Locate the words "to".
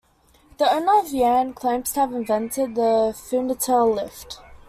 1.93-1.99